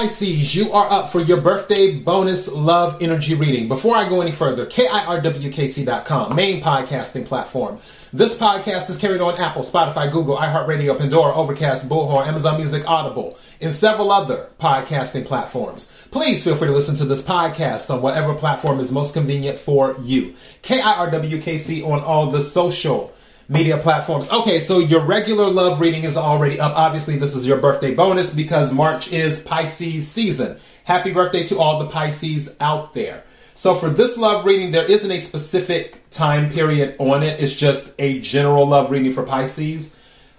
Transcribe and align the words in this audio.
Pisces, 0.00 0.54
you 0.54 0.72
are 0.72 0.90
up 0.90 1.12
for 1.12 1.20
your 1.20 1.42
birthday 1.42 1.94
bonus 1.94 2.48
love 2.48 3.02
energy 3.02 3.34
reading. 3.34 3.68
Before 3.68 3.94
I 3.94 4.08
go 4.08 4.22
any 4.22 4.32
further, 4.32 4.64
KIRWKC.com, 4.64 6.34
main 6.34 6.62
podcasting 6.62 7.26
platform. 7.26 7.78
This 8.10 8.34
podcast 8.34 8.88
is 8.88 8.96
carried 8.96 9.20
on 9.20 9.36
Apple, 9.36 9.62
Spotify, 9.62 10.10
Google, 10.10 10.38
iHeartRadio, 10.38 10.96
Pandora, 10.96 11.34
Overcast, 11.34 11.86
Bullhorn, 11.86 12.26
Amazon 12.26 12.56
Music, 12.56 12.88
Audible, 12.88 13.36
and 13.60 13.74
several 13.74 14.10
other 14.10 14.48
podcasting 14.58 15.26
platforms. 15.26 15.92
Please 16.10 16.42
feel 16.42 16.56
free 16.56 16.68
to 16.68 16.72
listen 16.72 16.96
to 16.96 17.04
this 17.04 17.20
podcast 17.20 17.92
on 17.94 18.00
whatever 18.00 18.32
platform 18.32 18.80
is 18.80 18.90
most 18.90 19.12
convenient 19.12 19.58
for 19.58 19.96
you. 20.00 20.34
KIRWKC 20.62 21.86
on 21.86 22.00
all 22.00 22.30
the 22.30 22.40
social 22.40 23.12
media 23.50 23.76
platforms. 23.76 24.30
Okay, 24.30 24.60
so 24.60 24.78
your 24.78 25.00
regular 25.00 25.48
love 25.48 25.80
reading 25.80 26.04
is 26.04 26.16
already 26.16 26.60
up. 26.60 26.72
Obviously, 26.76 27.18
this 27.18 27.34
is 27.34 27.46
your 27.46 27.58
birthday 27.58 27.92
bonus 27.92 28.30
because 28.30 28.72
March 28.72 29.12
is 29.12 29.40
Pisces 29.40 30.08
season. 30.08 30.56
Happy 30.84 31.12
birthday 31.12 31.44
to 31.48 31.58
all 31.58 31.80
the 31.80 31.88
Pisces 31.88 32.54
out 32.60 32.94
there. 32.94 33.24
So 33.54 33.74
for 33.74 33.90
this 33.90 34.16
love 34.16 34.46
reading, 34.46 34.70
there 34.70 34.88
isn't 34.88 35.10
a 35.10 35.20
specific 35.20 36.08
time 36.10 36.50
period 36.50 36.94
on 37.00 37.24
it. 37.24 37.40
It's 37.40 37.52
just 37.52 37.92
a 37.98 38.20
general 38.20 38.66
love 38.66 38.92
reading 38.92 39.12
for 39.12 39.24
Pisces. 39.24 39.96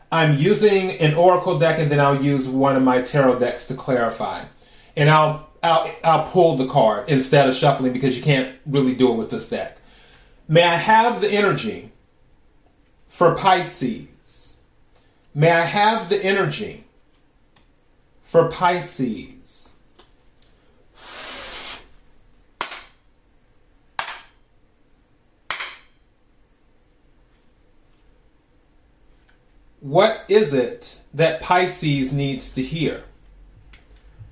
I'm 0.10 0.38
using 0.38 0.92
an 0.92 1.14
oracle 1.14 1.60
deck 1.60 1.80
and 1.80 1.92
then 1.92 2.00
I'll 2.00 2.24
use 2.24 2.48
one 2.48 2.78
of 2.78 2.82
my 2.82 3.02
tarot 3.02 3.40
decks 3.40 3.68
to 3.68 3.76
clarify. 3.76 4.46
And 4.96 5.10
I'll 5.10 5.50
I'll, 5.62 5.94
I'll 6.04 6.28
pull 6.28 6.56
the 6.56 6.66
card 6.66 7.10
instead 7.10 7.48
of 7.48 7.56
shuffling 7.56 7.94
because 7.94 8.18
you 8.18 8.24
can't 8.24 8.58
really 8.66 8.96
do 8.96 9.12
it 9.12 9.18
with 9.18 9.30
this 9.30 9.50
deck. 9.50 9.78
May 10.48 10.64
I 10.64 10.78
have 10.78 11.22
the 11.22 11.30
energy 11.30 11.92
for 13.12 13.36
Pisces. 13.36 14.58
May 15.36 15.52
I 15.52 15.66
have 15.66 16.08
the 16.08 16.24
energy 16.24 16.86
for 18.24 18.50
Pisces. 18.50 19.76
What 29.82 30.24
is 30.30 30.54
it 30.54 31.02
that 31.14 31.42
Pisces 31.42 32.14
needs 32.14 32.54
to 32.54 32.64
hear? 32.64 33.04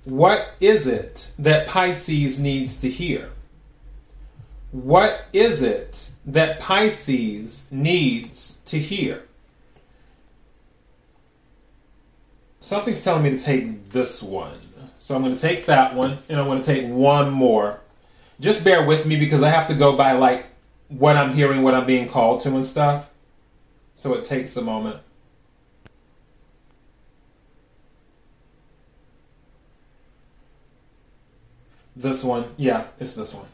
What 0.06 0.54
is 0.62 0.88
it 0.88 1.32
that 1.38 1.68
Pisces 1.68 2.40
needs 2.40 2.80
to 2.80 2.90
hear? 2.90 3.32
What 4.72 5.26
is 5.34 5.62
it 5.62 6.10
that 6.26 6.60
Pisces 6.60 7.68
needs 7.72 8.60
to 8.66 8.78
hear? 8.78 9.24
Something's 12.60 13.04
telling 13.04 13.24
me 13.24 13.32
to 13.32 13.40
take 13.40 13.90
this 13.90 14.22
one. 14.22 14.60
So 15.00 15.16
I'm 15.16 15.24
going 15.24 15.34
to 15.34 15.42
take 15.42 15.66
that 15.66 15.96
one 15.96 16.20
and 16.30 16.40
I'm 16.40 16.46
going 16.46 16.62
to 16.62 16.66
take 16.66 16.88
one 16.88 17.32
more. 17.32 17.80
Just 18.40 18.64
bear 18.64 18.86
with 18.86 19.08
me 19.08 19.16
because 19.16 19.42
I 19.42 19.50
have 19.50 19.68
to 19.70 19.74
go 19.74 19.96
by 19.96 20.12
like 20.12 20.46
what 20.88 21.18
I'm 21.18 21.34
hearing, 21.34 21.64
what 21.64 21.74
I'm 21.74 21.88
being 21.88 22.08
called 22.08 22.42
to 22.42 22.50
and 22.50 22.64
stuff. 22.64 23.10
So 23.96 24.14
it 24.14 24.24
takes 24.24 24.56
a 24.56 24.62
moment. 24.62 24.98
This 31.96 32.24
one. 32.24 32.46
Yeah, 32.56 32.86
it's 33.00 33.16
this 33.16 33.34
one. 33.34 33.48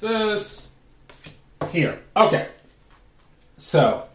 This? 0.00 0.72
Here. 1.70 2.00
Okay. 2.16 2.48
So, 3.56 4.06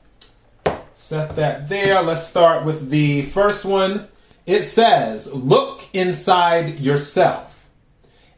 set 0.93 1.35
that 1.35 1.67
there. 1.67 2.01
Let's 2.01 2.25
start 2.25 2.65
with 2.65 2.89
the 2.89 3.23
first 3.23 3.65
one. 3.65 4.07
It 4.45 4.63
says, 4.63 5.31
Look 5.31 5.87
inside 5.93 6.79
yourself. 6.79 7.67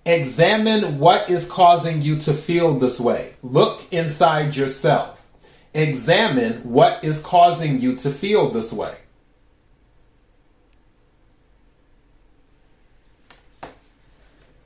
Examine 0.06 1.00
what 1.00 1.30
is 1.30 1.46
causing 1.46 2.02
you 2.02 2.18
to 2.18 2.34
feel 2.34 2.78
this 2.78 3.00
way. 3.00 3.34
Look 3.42 3.82
inside 3.92 4.56
yourself. 4.56 5.26
Examine 5.74 6.58
what 6.64 7.04
is 7.04 7.20
causing 7.22 7.80
you 7.80 7.96
to 7.98 8.12
feel 8.12 8.50
this 8.50 8.72
way. 8.72 8.96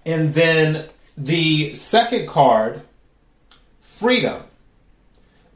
And 0.05 0.33
then 0.33 0.89
the 1.19 1.75
second 1.75 2.27
card, 2.27 2.81
freedom. 3.81 4.43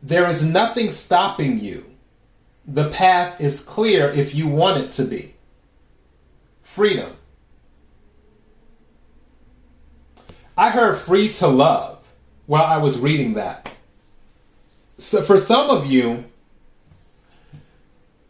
There 0.04 0.30
is 0.30 0.44
nothing 0.44 0.92
stopping 0.92 1.62
you. 1.62 1.86
The 2.68 2.90
path 2.90 3.40
is 3.40 3.62
clear 3.62 4.10
if 4.10 4.36
you 4.36 4.48
want 4.48 4.84
it 4.84 4.92
to 4.94 5.06
be. 5.06 5.36
Freedom. 6.62 7.16
I 10.58 10.70
heard 10.70 10.98
free 10.98 11.30
to 11.34 11.48
love 11.48 12.12
while 12.46 12.66
I 12.66 12.78
was 12.78 13.00
reading 13.00 13.36
that. 13.36 13.74
So 14.98 15.22
for 15.22 15.38
some 15.40 15.70
of 15.70 15.86
you, 15.86 16.26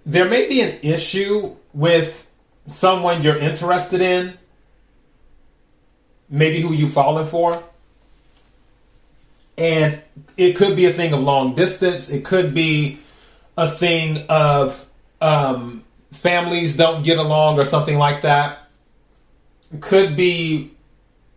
there 0.05 0.29
may 0.29 0.47
be 0.47 0.61
an 0.61 0.79
issue 0.83 1.55
with 1.73 2.27
someone 2.67 3.23
you're 3.23 3.38
interested 3.38 4.01
in 4.01 4.38
maybe 6.33 6.59
who 6.59 6.73
you 6.73 6.88
falling 6.88 7.27
for. 7.27 7.63
And 9.55 10.01
it 10.35 10.53
could 10.53 10.75
be 10.75 10.85
a 10.85 10.91
thing 10.91 11.13
of 11.13 11.21
long 11.21 11.53
distance. 11.53 12.09
It 12.09 12.25
could 12.25 12.55
be 12.55 12.97
a 13.55 13.69
thing 13.69 14.25
of 14.27 14.89
um, 15.21 15.83
families 16.11 16.75
don't 16.75 17.03
get 17.03 17.19
along 17.19 17.59
or 17.59 17.66
something 17.66 17.99
like 17.99 18.23
that. 18.23 18.67
It 19.71 19.81
could 19.81 20.17
be 20.17 20.71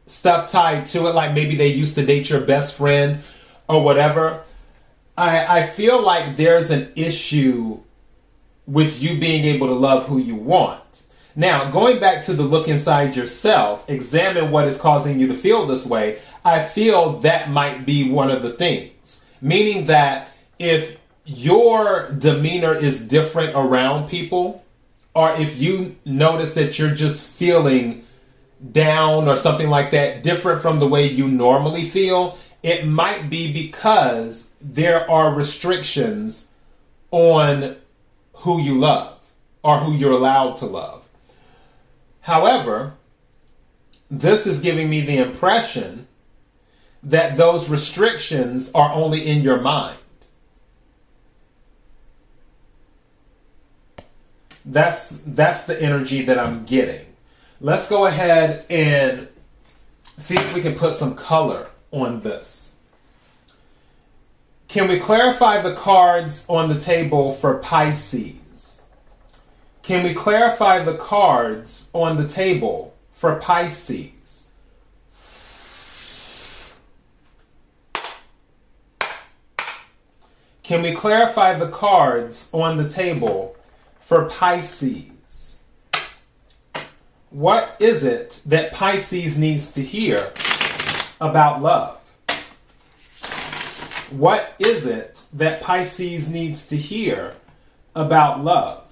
stuff 0.07 0.51
tied 0.51 0.87
to 0.87 1.09
it, 1.09 1.15
like 1.15 1.35
maybe 1.35 1.57
they 1.57 1.69
used 1.69 1.95
to 1.97 2.07
date 2.07 2.31
your 2.31 2.41
best 2.41 2.75
friend 2.75 3.21
or 3.69 3.85
whatever. 3.85 4.45
I, 5.19 5.61
I 5.61 5.67
feel 5.67 6.03
like 6.03 6.37
there's 6.39 6.71
an 6.71 6.91
issue 6.97 7.81
with 8.67 9.03
you 9.03 9.21
being 9.21 9.45
able 9.45 9.67
to 9.67 9.75
love 9.75 10.07
who 10.07 10.17
you 10.17 10.37
want. 10.37 10.81
Now, 11.39 11.71
going 11.71 12.01
back 12.01 12.25
to 12.25 12.33
the 12.33 12.43
look 12.43 12.67
inside 12.67 13.15
yourself, 13.15 13.85
examine 13.91 14.51
what 14.51 14.67
is 14.67 14.79
causing 14.79 15.19
you 15.19 15.27
to 15.29 15.35
feel 15.35 15.67
this 15.67 15.85
way. 15.85 16.21
I 16.43 16.65
feel 16.65 17.21
that 17.21 17.51
might 17.51 17.85
be 17.85 18.11
one 18.11 18.31
of 18.31 18.41
the 18.41 18.53
things. 18.53 19.23
Meaning 19.43 19.85
that 19.87 20.31
if 20.59 20.97
your 21.27 22.11
demeanor 22.11 22.75
is 22.75 23.03
different 23.03 23.55
around 23.55 24.09
people, 24.09 24.65
or 25.15 25.35
if 25.35 25.59
you 25.59 25.97
notice 26.07 26.55
that 26.55 26.79
you're 26.79 26.95
just 26.95 27.29
feeling 27.29 28.07
down 28.73 29.29
or 29.29 29.37
something 29.37 29.69
like 29.69 29.91
that, 29.91 30.23
different 30.23 30.63
from 30.63 30.79
the 30.79 30.89
way 30.89 31.07
you 31.07 31.29
normally 31.29 31.87
feel, 31.87 32.39
it 32.63 32.87
might 32.87 33.29
be 33.29 33.53
because 33.53 34.49
there 34.59 35.09
are 35.11 35.35
restrictions 35.35 36.47
on 37.11 37.77
who 38.37 38.59
you 38.59 38.79
love 38.79 39.19
or 39.63 39.79
who 39.79 39.93
you're 39.93 40.13
allowed 40.13 40.57
to 40.57 40.67
love. 40.67 41.06
However, 42.27 42.95
this 44.11 44.49
is 44.49 44.59
giving 44.59 44.91
me 44.91 45.01
the 45.01 45.17
impression 45.17 46.09
that 47.01 47.37
those 47.37 47.69
restrictions 47.69 48.69
are 48.75 48.93
only 48.93 49.25
in 49.25 49.43
your 49.43 49.61
mind. 49.61 50.01
That's 54.65 55.23
that's 55.25 55.67
the 55.67 55.81
energy 55.81 56.23
that 56.23 56.37
I'm 56.37 56.65
getting. 56.65 57.07
Let's 57.61 57.89
go 57.89 58.07
ahead 58.07 58.67
and 58.69 59.29
see 60.19 60.37
if 60.37 60.53
we 60.53 60.63
can 60.63 60.75
put 60.75 60.97
some 60.97 61.15
color 61.15 61.69
on 61.93 62.23
this. 62.23 62.75
Can 64.67 64.89
we 64.89 64.99
clarify 64.99 65.63
the 65.63 65.77
cards 65.77 66.45
on 66.49 66.71
the 66.71 66.81
table 66.81 67.31
for 67.31 67.59
Pisces? 67.59 68.35
Can 69.87 70.03
we 70.03 70.15
clarify 70.15 70.83
the 70.83 70.97
cards 70.97 71.91
on 71.93 72.17
the 72.17 72.27
table 72.27 72.93
for 73.13 73.37
Pisces? 73.37 74.47
Can 80.65 80.83
we 80.83 80.93
clarify 80.93 81.57
the 81.57 81.69
cards 81.69 82.51
on 82.53 82.79
the 82.79 82.91
table 82.91 83.55
for 84.01 84.25
Pisces? 84.25 85.59
What 87.31 87.77
is 87.79 88.03
it 88.03 88.43
that 88.45 88.73
Pisces 88.73 89.39
needs 89.39 89.71
to 89.71 89.83
hear 89.83 90.33
about 91.21 91.63
love? 91.63 92.01
What 94.11 94.53
is 94.59 94.85
it 94.85 95.21
that 95.33 95.63
Pisces 95.63 96.29
needs 96.29 96.67
to 96.67 96.77
hear 96.77 97.37
about 97.95 98.43
love? 98.43 98.86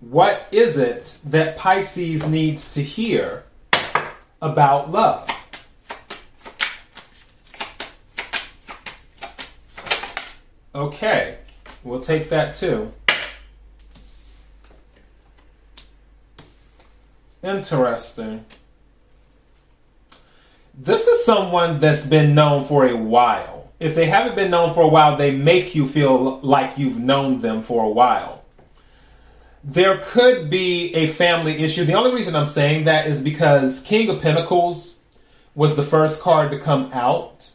What 0.00 0.46
is 0.50 0.78
it 0.78 1.18
that 1.24 1.58
Pisces 1.58 2.26
needs 2.26 2.72
to 2.72 2.82
hear 2.82 3.44
about 4.40 4.90
love? 4.90 5.28
Okay, 10.74 11.36
we'll 11.84 12.00
take 12.00 12.30
that 12.30 12.54
too. 12.54 12.90
Interesting. 17.42 18.46
This 20.72 21.06
is 21.06 21.26
someone 21.26 21.78
that's 21.78 22.06
been 22.06 22.34
known 22.34 22.64
for 22.64 22.86
a 22.86 22.96
while. 22.96 23.70
If 23.78 23.94
they 23.94 24.06
haven't 24.06 24.34
been 24.34 24.50
known 24.50 24.72
for 24.72 24.82
a 24.82 24.88
while, 24.88 25.16
they 25.16 25.34
make 25.34 25.74
you 25.74 25.86
feel 25.86 26.38
like 26.40 26.78
you've 26.78 26.98
known 26.98 27.40
them 27.40 27.60
for 27.60 27.84
a 27.84 27.88
while. 27.90 28.39
There 29.62 29.98
could 29.98 30.48
be 30.48 30.94
a 30.94 31.08
family 31.08 31.58
issue. 31.58 31.84
The 31.84 31.94
only 31.94 32.14
reason 32.14 32.34
I'm 32.34 32.46
saying 32.46 32.84
that 32.84 33.06
is 33.06 33.20
because 33.20 33.82
King 33.82 34.08
of 34.08 34.22
Pentacles 34.22 34.96
was 35.54 35.76
the 35.76 35.82
first 35.82 36.20
card 36.20 36.50
to 36.52 36.58
come 36.58 36.90
out. 36.92 37.50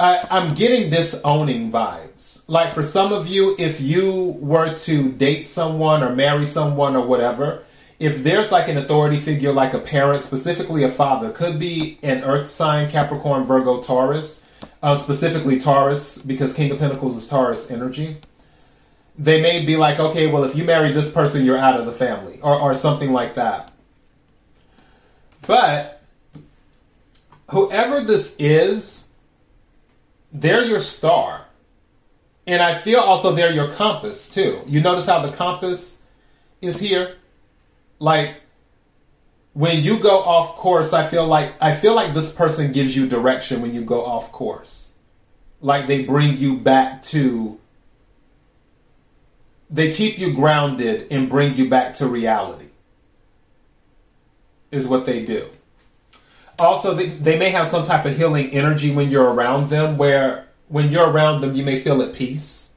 I, 0.00 0.26
I'm 0.30 0.54
getting 0.54 0.90
disowning 0.90 1.70
vibes. 1.70 2.42
Like 2.48 2.72
for 2.72 2.82
some 2.82 3.12
of 3.12 3.28
you, 3.28 3.54
if 3.58 3.80
you 3.80 4.36
were 4.40 4.74
to 4.74 5.12
date 5.12 5.46
someone 5.46 6.02
or 6.02 6.14
marry 6.14 6.46
someone 6.46 6.96
or 6.96 7.06
whatever, 7.06 7.62
if 8.00 8.24
there's 8.24 8.50
like 8.50 8.66
an 8.68 8.78
authority 8.78 9.20
figure 9.20 9.52
like 9.52 9.74
a 9.74 9.78
parent, 9.78 10.22
specifically 10.22 10.82
a 10.82 10.90
father, 10.90 11.30
could 11.30 11.60
be 11.60 11.98
an 12.02 12.24
earth 12.24 12.48
sign, 12.48 12.90
Capricorn, 12.90 13.44
Virgo, 13.44 13.82
Taurus, 13.82 14.42
uh, 14.82 14.96
specifically 14.96 15.60
Taurus, 15.60 16.16
because 16.18 16.54
King 16.54 16.72
of 16.72 16.78
Pentacles 16.78 17.16
is 17.16 17.28
Taurus 17.28 17.70
energy. 17.70 18.16
They 19.20 19.40
may 19.40 19.64
be 19.64 19.76
like, 19.76 20.00
okay, 20.00 20.26
well, 20.26 20.44
if 20.44 20.56
you 20.56 20.64
marry 20.64 20.92
this 20.92 21.12
person, 21.12 21.44
you're 21.44 21.58
out 21.58 21.78
of 21.78 21.86
the 21.86 21.92
family, 21.92 22.40
or, 22.42 22.58
or 22.58 22.74
something 22.74 23.12
like 23.12 23.34
that. 23.34 23.70
But 25.46 26.02
whoever 27.50 28.00
this 28.00 28.34
is, 28.38 29.06
they're 30.32 30.64
your 30.64 30.80
star. 30.80 31.44
And 32.46 32.62
I 32.62 32.74
feel 32.74 33.00
also 33.00 33.32
they're 33.32 33.52
your 33.52 33.70
compass 33.70 34.28
too. 34.28 34.62
You 34.66 34.80
notice 34.80 35.06
how 35.06 35.24
the 35.24 35.32
compass 35.32 36.02
is 36.60 36.80
here? 36.80 37.16
like 38.00 38.36
when 39.52 39.82
you 39.82 40.00
go 40.00 40.20
off 40.20 40.56
course, 40.56 40.92
I 40.92 41.06
feel 41.06 41.26
like 41.26 41.54
I 41.62 41.76
feel 41.76 41.94
like 41.94 42.14
this 42.14 42.32
person 42.32 42.72
gives 42.72 42.96
you 42.96 43.06
direction 43.06 43.62
when 43.62 43.72
you 43.72 43.84
go 43.84 44.04
off 44.04 44.32
course. 44.32 44.90
Like 45.60 45.86
they 45.86 46.04
bring 46.04 46.38
you 46.38 46.56
back 46.56 47.02
to 47.04 47.60
they 49.70 49.92
keep 49.92 50.18
you 50.18 50.34
grounded 50.34 51.06
and 51.10 51.28
bring 51.28 51.54
you 51.54 51.68
back 51.68 51.94
to 51.96 52.06
reality. 52.06 52.66
Is 54.70 54.86
what 54.86 55.06
they 55.06 55.24
do. 55.24 55.48
Also, 56.58 56.94
they, 56.94 57.08
they 57.08 57.38
may 57.38 57.50
have 57.50 57.66
some 57.66 57.86
type 57.86 58.04
of 58.04 58.16
healing 58.16 58.50
energy 58.50 58.92
when 58.92 59.10
you're 59.10 59.32
around 59.32 59.68
them, 59.68 59.96
where 59.96 60.46
when 60.68 60.90
you're 60.90 61.08
around 61.08 61.40
them, 61.40 61.54
you 61.54 61.64
may 61.64 61.80
feel 61.80 62.02
at 62.02 62.14
peace 62.14 62.70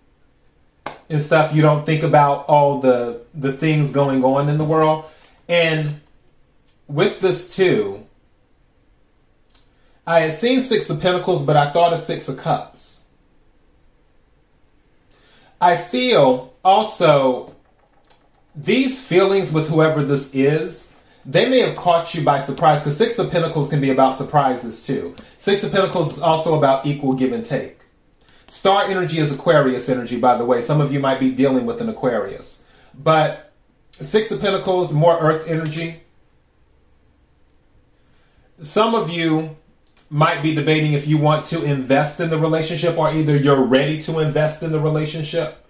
and 1.10 1.22
stuff. 1.22 1.54
You 1.54 1.62
don't 1.62 1.86
think 1.86 2.04
about 2.04 2.46
all 2.48 2.80
the 2.80 3.22
the 3.34 3.54
things 3.54 3.92
going 3.92 4.24
on 4.24 4.50
in 4.50 4.58
the 4.58 4.66
world 4.66 5.06
and 5.48 6.02
with 6.88 7.20
this 7.20 7.56
too, 7.56 8.06
I 10.06 10.22
had 10.22 10.34
seen 10.34 10.62
Six 10.62 10.90
of 10.90 11.02
Pentacles, 11.02 11.44
but 11.44 11.56
I 11.56 11.72
thought 11.72 11.94
of 11.94 12.00
Six 12.00 12.28
of 12.28 12.38
Cups. 12.38 13.06
I 15.62 15.78
feel 15.78 16.53
also 16.64 17.56
these 18.56 19.02
feelings 19.02 19.52
with 19.52 19.70
whoever 19.70 20.04
this 20.04 20.34
is, 20.34 20.92
they 21.26 21.50
may 21.50 21.60
have 21.60 21.76
caught 21.76 22.14
you 22.14 22.24
by 22.24 22.40
surprise 22.40 22.82
because 22.82 22.98
Six 22.98 23.18
of 23.18 23.32
Pentacles 23.32 23.70
can 23.70 23.82
be 23.82 23.92
about 23.92 24.16
surprises 24.16 24.86
too. 24.86 25.16
Six 25.38 25.64
of 25.64 25.72
Pentacles 25.72 26.14
is 26.14 26.22
also 26.22 26.56
about 26.58 26.86
equal 26.86 27.14
give 27.14 27.32
and 27.32 27.46
take. 27.46 27.80
Star 28.48 28.84
energy 28.84 29.20
is 29.20 29.32
Aquarius 29.32 29.90
energy, 29.90 30.20
by 30.20 30.38
the 30.38 30.46
way. 30.46 30.62
Some 30.62 30.82
of 30.82 30.92
you 30.94 31.00
might 31.00 31.20
be 31.20 31.32
dealing 31.32 31.66
with 31.66 31.82
an 31.82 31.90
Aquarius. 31.90 32.62
But 32.94 33.52
Six 34.00 34.32
of 34.32 34.42
Pentacles, 34.42 34.94
more 34.94 35.18
earth 35.20 35.48
energy. 35.48 36.02
Some 38.62 38.94
of 38.94 39.10
you 39.10 39.58
might 40.10 40.44
be 40.44 40.54
debating 40.54 40.94
if 40.94 41.08
you 41.08 41.18
want 41.18 41.46
to 41.48 41.64
invest 41.64 42.20
in 42.20 42.30
the 42.30 42.38
relationship 42.38 42.98
or 42.98 43.12
either 43.12 43.36
you're 43.36 43.64
ready 43.64 44.02
to 44.04 44.20
invest 44.20 44.62
in 44.62 44.72
the 44.72 44.80
relationship. 44.80 45.63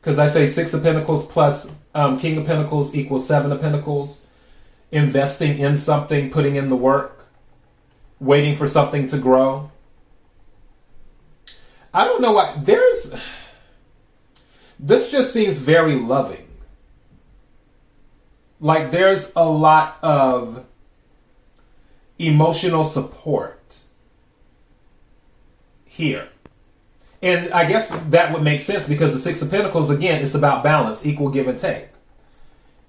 Because 0.00 0.18
I 0.18 0.28
say 0.28 0.46
Six 0.46 0.72
of 0.74 0.82
Pentacles 0.82 1.26
plus 1.26 1.70
um, 1.94 2.18
King 2.18 2.38
of 2.38 2.46
Pentacles 2.46 2.94
equals 2.94 3.26
Seven 3.26 3.52
of 3.52 3.60
Pentacles. 3.60 4.26
Investing 4.92 5.58
in 5.58 5.76
something, 5.76 6.30
putting 6.30 6.56
in 6.56 6.68
the 6.68 6.76
work, 6.76 7.26
waiting 8.18 8.56
for 8.56 8.66
something 8.66 9.06
to 9.08 9.18
grow. 9.18 9.70
I 11.94 12.04
don't 12.04 12.20
know 12.20 12.32
why. 12.32 12.56
There's. 12.58 13.14
This 14.78 15.10
just 15.10 15.32
seems 15.32 15.58
very 15.58 15.94
loving. 15.96 16.48
Like 18.60 18.90
there's 18.90 19.30
a 19.36 19.48
lot 19.48 19.98
of 20.02 20.64
emotional 22.18 22.84
support 22.84 23.76
here. 25.84 26.28
And 27.22 27.52
I 27.52 27.66
guess 27.66 27.90
that 28.08 28.32
would 28.32 28.42
make 28.42 28.62
sense 28.62 28.86
because 28.86 29.12
the 29.12 29.18
Six 29.18 29.42
of 29.42 29.50
Pentacles, 29.50 29.90
again, 29.90 30.22
it's 30.22 30.34
about 30.34 30.64
balance, 30.64 31.04
equal 31.04 31.28
give 31.28 31.48
and 31.48 31.58
take. 31.58 31.88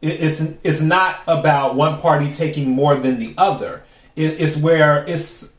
It's, 0.01 0.41
it's 0.63 0.81
not 0.81 1.19
about 1.27 1.75
one 1.75 1.99
party 1.99 2.33
taking 2.33 2.69
more 2.69 2.95
than 2.95 3.19
the 3.19 3.33
other. 3.37 3.83
It's 4.15 4.57
where 4.57 5.05
it's, 5.05 5.53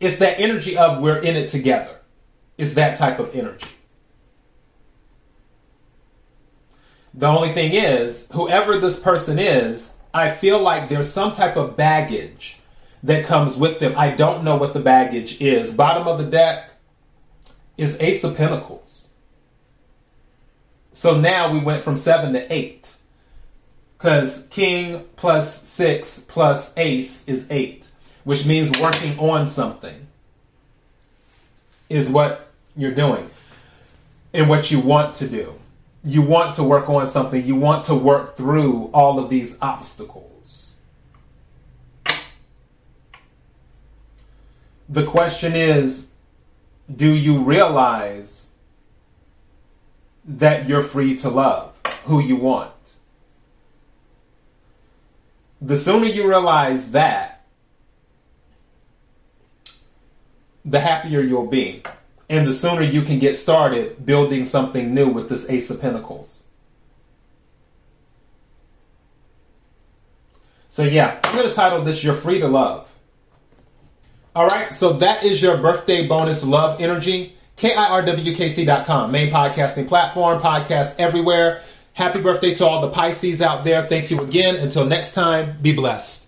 it's 0.00 0.18
that 0.18 0.38
energy 0.38 0.76
of 0.76 1.00
we're 1.00 1.18
in 1.18 1.36
it 1.36 1.48
together. 1.48 1.98
It's 2.56 2.74
that 2.74 2.98
type 2.98 3.20
of 3.20 3.34
energy. 3.34 3.66
The 7.14 7.26
only 7.26 7.52
thing 7.52 7.72
is, 7.72 8.28
whoever 8.32 8.78
this 8.78 8.98
person 8.98 9.38
is, 9.38 9.94
I 10.12 10.30
feel 10.30 10.60
like 10.60 10.88
there's 10.88 11.12
some 11.12 11.32
type 11.32 11.56
of 11.56 11.76
baggage 11.76 12.58
that 13.02 13.24
comes 13.24 13.56
with 13.56 13.78
them. 13.78 13.94
I 13.96 14.10
don't 14.10 14.44
know 14.44 14.56
what 14.56 14.74
the 14.74 14.80
baggage 14.80 15.40
is. 15.40 15.72
Bottom 15.72 16.06
of 16.06 16.18
the 16.18 16.24
deck 16.24 16.72
is 17.78 17.96
Ace 18.00 18.22
of 18.24 18.36
Pentacles. 18.36 19.08
So 20.92 21.18
now 21.18 21.50
we 21.50 21.60
went 21.60 21.82
from 21.82 21.96
seven 21.96 22.34
to 22.34 22.52
eight. 22.52 22.94
Because 23.96 24.46
King 24.50 25.06
plus 25.16 25.66
six 25.66 26.18
plus 26.18 26.72
Ace 26.76 27.26
is 27.26 27.46
eight, 27.48 27.86
which 28.24 28.44
means 28.44 28.78
working 28.80 29.18
on 29.18 29.46
something 29.46 30.06
is 31.88 32.10
what 32.10 32.50
you're 32.76 32.94
doing 32.94 33.30
and 34.34 34.48
what 34.48 34.70
you 34.70 34.78
want 34.78 35.14
to 35.14 35.26
do 35.26 35.54
you 36.04 36.22
want 36.22 36.54
to 36.56 36.62
work 36.62 36.88
on 36.88 37.06
something, 37.06 37.44
you 37.44 37.56
want 37.56 37.84
to 37.86 37.94
work 37.94 38.36
through 38.36 38.90
all 38.94 39.18
of 39.18 39.28
these 39.28 39.58
obstacles. 39.60 40.74
The 44.88 45.04
question 45.04 45.54
is 45.54 46.07
do 46.94 47.12
you 47.12 47.42
realize 47.42 48.50
that 50.24 50.68
you're 50.68 50.82
free 50.82 51.16
to 51.16 51.28
love 51.28 51.74
who 52.04 52.20
you 52.20 52.36
want? 52.36 52.72
The 55.60 55.76
sooner 55.76 56.06
you 56.06 56.28
realize 56.28 56.92
that, 56.92 57.44
the 60.64 60.80
happier 60.80 61.20
you'll 61.20 61.46
be 61.46 61.82
and 62.28 62.46
the 62.46 62.52
sooner 62.52 62.82
you 62.82 63.02
can 63.02 63.18
get 63.18 63.36
started 63.36 64.04
building 64.04 64.44
something 64.44 64.94
new 64.94 65.08
with 65.08 65.28
this 65.28 65.48
Ace 65.48 65.70
of 65.70 65.80
Pentacles. 65.80 66.44
So, 70.68 70.82
yeah, 70.84 71.18
I'm 71.24 71.34
going 71.34 71.48
to 71.48 71.54
title 71.54 71.82
this 71.82 72.04
You're 72.04 72.14
Free 72.14 72.38
to 72.40 72.46
Love. 72.46 72.92
All 74.38 74.46
right, 74.46 74.72
so 74.72 74.92
that 74.92 75.24
is 75.24 75.42
your 75.42 75.56
birthday 75.56 76.06
bonus 76.06 76.44
love 76.44 76.80
energy. 76.80 77.34
KIRWKC.com, 77.56 79.10
main 79.10 79.32
podcasting 79.32 79.88
platform, 79.88 80.40
podcast 80.40 80.94
everywhere. 80.96 81.60
Happy 81.92 82.22
birthday 82.22 82.54
to 82.54 82.64
all 82.64 82.80
the 82.80 82.88
Pisces 82.88 83.42
out 83.42 83.64
there. 83.64 83.84
Thank 83.88 84.12
you 84.12 84.20
again. 84.20 84.54
Until 84.54 84.86
next 84.86 85.10
time, 85.10 85.56
be 85.60 85.72
blessed. 85.72 86.27